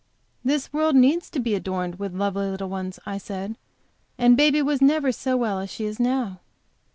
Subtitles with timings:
[0.43, 3.55] "This world needs to be adorned with lovely little ones," I said.
[4.17, 6.39] "And baby was never so well as she is now."